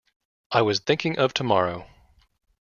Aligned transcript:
I 0.51 0.63
was 0.63 0.79
thinking 0.79 1.19
of 1.19 1.31
tomorrow. 1.31 1.85